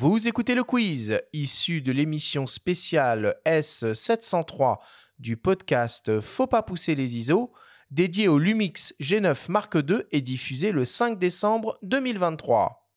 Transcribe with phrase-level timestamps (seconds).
[0.00, 4.76] Vous écoutez le quiz issu de l'émission spéciale S703
[5.18, 7.50] du podcast Faut pas pousser les ISO,
[7.90, 12.88] dédié au Lumix G9 Mark II et diffusé le 5 décembre 2023.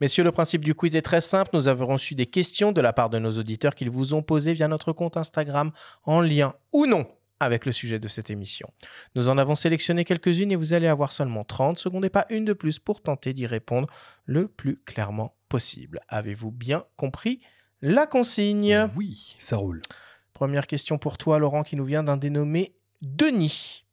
[0.00, 1.50] Messieurs, le principe du quiz est très simple.
[1.52, 4.52] Nous avons reçu des questions de la part de nos auditeurs qu'ils vous ont posées
[4.52, 5.70] via notre compte Instagram
[6.02, 7.06] en lien ou non
[7.40, 8.68] avec le sujet de cette émission.
[9.14, 12.44] Nous en avons sélectionné quelques-unes et vous allez avoir seulement 30 secondes et pas une
[12.44, 13.88] de plus pour tenter d'y répondre
[14.24, 16.00] le plus clairement possible.
[16.08, 17.40] Avez-vous bien compris
[17.82, 18.88] la consigne?
[18.96, 19.82] Oui, ça roule.
[20.32, 23.84] Première question pour toi, Laurent, qui nous vient d'un dénommé Denis.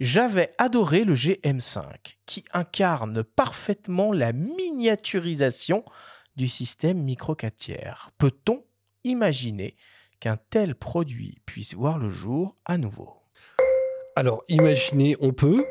[0.00, 5.84] J'avais adoré le GM5, qui incarne parfaitement la miniaturisation
[6.36, 8.10] du système micro 4 tiers.
[8.18, 8.64] Peut-on
[9.04, 9.76] imaginer
[10.20, 13.14] qu'un tel produit puisse voir le jour à nouveau
[14.16, 15.64] Alors, imaginez, on peut.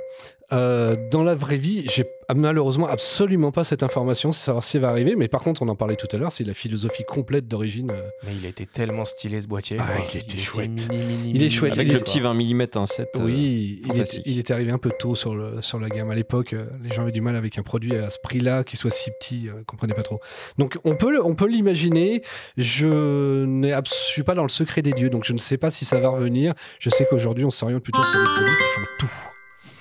[0.53, 4.79] Euh, dans la vraie vie, j'ai malheureusement absolument pas cette information, c'est savoir si ça
[4.79, 5.15] va arriver.
[5.15, 7.91] Mais par contre, on en parlait tout à l'heure, c'est la philosophie complète d'origine.
[7.91, 9.77] euh, Mais il était tellement stylé ce boîtier.
[9.79, 10.05] Ah, quoi.
[10.13, 10.69] il était chouette.
[10.89, 11.71] mini, mini, Il est mini, chouette.
[11.77, 12.05] mini, Avec le quoi.
[12.05, 13.01] petit 20 mm 1.7.
[13.01, 14.19] euh, Oui, il, fantastique.
[14.21, 16.11] était, il était arrivé un peu tôt sur, le, sur la gamme.
[16.11, 18.77] À l'époque, euh, les gens avaient du mal avec un produit à ce prix-là, qui
[18.77, 20.19] soit si petit, euh, ils comprenaient pas trop.
[20.59, 22.21] Donc on peut, le- on peut l'imaginer.
[22.57, 25.83] Je ne suis pas dans le secret des dieux, donc je ne sais pas si
[25.85, 26.53] ça va revenir.
[26.79, 29.32] Je sais qu'aujourd'hui, on s'oriente plutôt sur des produits qui font tout.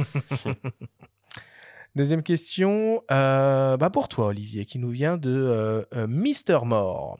[1.94, 7.18] Deuxième question, euh, bah pour toi, Olivier, qui nous vient de euh, euh, Mister More.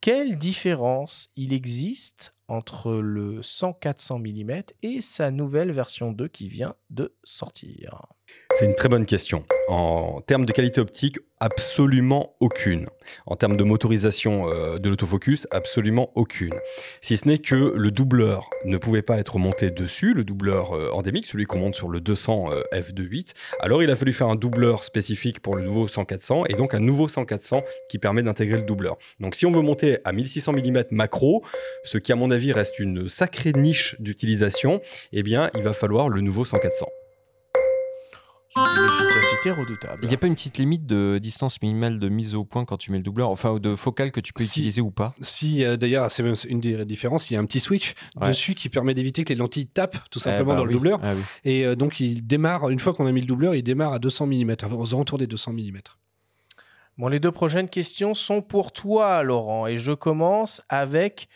[0.00, 6.76] Quelle différence il existe entre le 100-400 mm et sa nouvelle version 2 qui vient
[6.90, 8.06] de sortir?
[8.58, 9.44] C'est une très bonne question.
[9.68, 12.86] En termes de qualité optique, absolument aucune.
[13.26, 16.54] En termes de motorisation euh, de l'autofocus, absolument aucune.
[17.02, 20.88] Si ce n'est que le doubleur ne pouvait pas être monté dessus, le doubleur euh,
[20.92, 23.34] endémique, celui qu'on monte sur le 200 euh, f2.8.
[23.60, 26.80] Alors il a fallu faire un doubleur spécifique pour le nouveau 100-400 et donc un
[26.80, 28.96] nouveau 100-400 qui permet d'intégrer le doubleur.
[29.20, 31.44] Donc si on veut monter à 1600 mm macro,
[31.84, 34.80] ce qui à mon avis reste une sacrée niche d'utilisation,
[35.12, 36.84] eh bien il va falloir le nouveau 100-400.
[39.46, 40.00] Redoutable.
[40.02, 42.76] Il n'y a pas une petite limite de distance minimale de mise au point quand
[42.76, 44.48] tu mets le doubleur, enfin de focale que tu peux Si.
[44.60, 45.14] utiliser ou pas?
[45.20, 48.28] Si, euh, d'ailleurs, c'est même une des différences, il y a un petit switch Ouais.
[48.28, 50.98] dessus qui permet d'éviter que les lentilles tapent tout simplement Eh bah dans le doubleur.
[51.04, 51.22] Ah oui.
[51.44, 53.98] Et euh, donc, il démarre, une fois qu'on a mis le doubleur, il démarre à
[54.00, 55.78] 200 mm, aux alentours des 200 mm.
[56.98, 61.28] Bon, les deux prochaines questions sont pour toi, Laurent, et je commence avec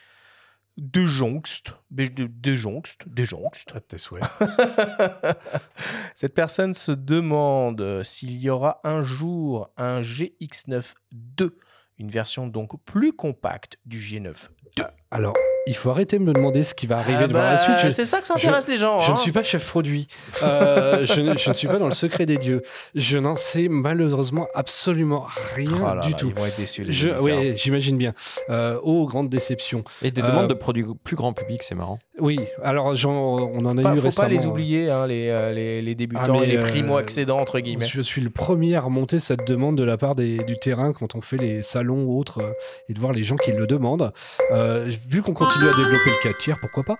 [0.80, 1.74] de Jongst.
[1.90, 3.06] De, de Jongst.
[3.06, 3.70] De Jongst.
[3.74, 4.24] À tes souhaits.
[6.14, 11.58] Cette personne se demande s'il y aura un jour un GX9 2,
[11.98, 14.84] une version donc plus compacte du G9 2.
[15.10, 15.34] Alors,
[15.66, 17.78] il faut arrêter de me demander ce qui va arriver Ah devant bah, la suite.
[17.84, 19.00] Je- C'est ça que ça intéresse les gens.
[19.00, 19.14] Je hein.
[19.14, 20.06] ne suis pas chef produit.
[20.42, 22.62] Euh, je, ne, je ne suis pas dans le secret des dieux.
[22.94, 26.28] Je n'en sais malheureusement absolument rien Oh là du là, tout.
[26.28, 27.24] Ils vont être déçus, les Je, auditeurs.
[27.40, 28.14] oui, j'imagine bien.
[28.48, 29.84] Euh, oh, grande déception.
[30.02, 31.98] Et des Euh, demandes de produits plus grand public, c'est marrant.
[32.18, 34.28] Oui, alors j'en- on en a Pas- eu faut récemment.
[34.28, 37.60] pas les oublier, hein, les, euh, les, les débutants Ah, et les euh, primo-accédants, entre
[37.60, 37.86] guillemets.
[37.86, 41.14] Je suis le premier à remonter cette demande de la part des- du terrain quand
[41.14, 42.50] on fait les salons ou autres euh,
[42.88, 44.12] et de voir les gens qui le demandent.
[44.52, 46.96] Euh, vu qu'on continue à développer le 4 tiers, pourquoi pas?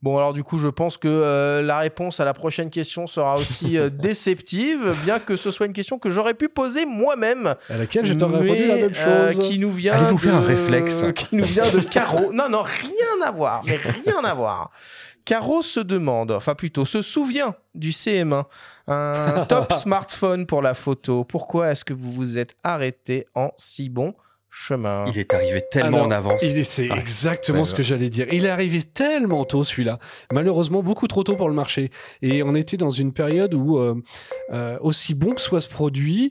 [0.00, 3.36] Bon, alors du coup, je pense que euh, la réponse à la prochaine question sera
[3.36, 7.54] aussi euh, déceptive, bien que ce soit une question que j'aurais pu poser moi-même.
[7.70, 9.38] À laquelle je t'aurais répondu la même euh, chose.
[9.46, 11.04] qui nous vient Allez vous de- faire un réflexe?
[11.14, 12.32] Qui nous vient de Caro.
[12.32, 14.70] Non, non, rien à voir, mais rien à voir.
[15.24, 18.44] Caro se demande, enfin plutôt se souvient du CM1,
[18.88, 21.22] un top smartphone pour la photo.
[21.22, 24.14] Pourquoi est-ce que vous vous êtes arrêté en si bon?
[24.54, 26.42] Chemin Il est arrivé tellement Alors, en avance.
[26.42, 28.26] Il est- C'est Ah, exactement ce que j'allais dire.
[28.32, 29.98] Il est arrivé tellement tôt celui-là,
[30.32, 31.90] malheureusement beaucoup trop tôt pour le marché.
[32.20, 33.94] Et on était dans une période où, euh,
[34.52, 36.28] euh, aussi bon que soit ce produit,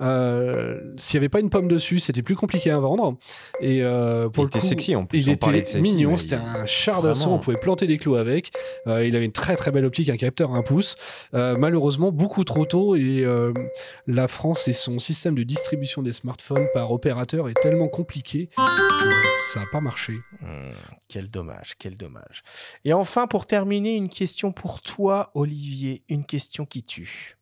[0.00, 3.16] euh, s'il n'y avait pas une pomme dessus, c'était plus compliqué à vendre.
[3.60, 6.36] Et euh, pour Il le était coup, sexy, en plus, Il était sexy, mignon, c'était
[6.36, 8.50] il- un char d'assaut, on pouvait planter des clous avec.
[8.86, 10.96] Euh, il avait une très très belle optique, un capteur à un pouce.
[11.32, 13.24] Malheureusement beaucoup trop tôt et
[14.06, 18.48] la France et son système de distribution des smartphones par opérateur est tellement compliqué
[19.52, 20.14] ça n'a pas marché.
[20.40, 20.70] Hmm,
[21.06, 22.42] quel dommage, quel dommage.
[22.84, 27.36] Et enfin, pour terminer, une question pour toi, Olivier, une question qui tue.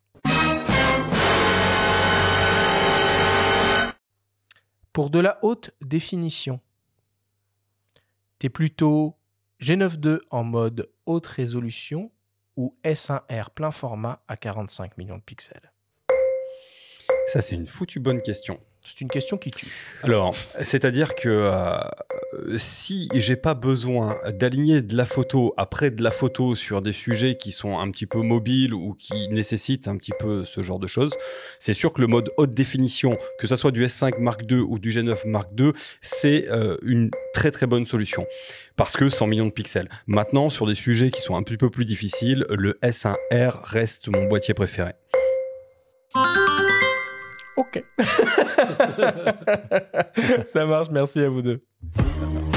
[4.92, 6.60] Pour de la haute définition,
[8.38, 9.16] t'es plutôt
[9.60, 12.12] G9.2 en mode haute résolution
[12.56, 15.72] ou S1R plein format à 45 millions de pixels?
[17.28, 18.60] Ça, c'est une foutue bonne question.
[18.84, 19.68] C'est une question qui tue.
[20.02, 26.10] Alors, c'est-à-dire que euh, si j'ai pas besoin d'aligner de la photo après de la
[26.10, 30.12] photo sur des sujets qui sont un petit peu mobiles ou qui nécessitent un petit
[30.18, 31.14] peu ce genre de choses,
[31.60, 34.80] c'est sûr que le mode haute définition, que ça soit du S5 Mark II ou
[34.80, 38.26] du G9 Mark II, c'est euh, une très très bonne solution.
[38.74, 39.88] Parce que 100 millions de pixels.
[40.08, 44.24] Maintenant, sur des sujets qui sont un petit peu plus difficiles, le S1R reste mon
[44.24, 44.92] boîtier préféré.
[47.56, 47.84] Ok.
[50.46, 51.64] Ça marche, merci à vous deux.
[51.96, 52.51] Ça marche.